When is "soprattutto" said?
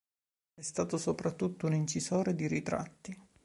0.97-1.67